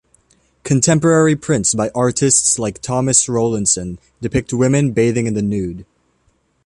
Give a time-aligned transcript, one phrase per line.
[0.63, 5.85] Contemporary prints by artists like Thomas Rowlandson depict women bathing in the nude.